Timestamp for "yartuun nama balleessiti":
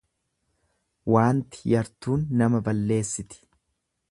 1.75-3.45